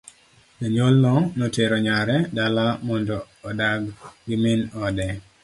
[0.61, 3.17] Janyuolno notero nyare dala mondo
[3.49, 3.81] odag
[4.27, 5.07] gi min ode.